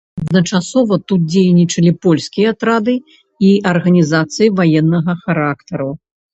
[0.19, 2.95] Адначасова тут дзейнічалі польскія атрады
[3.51, 5.89] і арганізацыі ваеннага характару.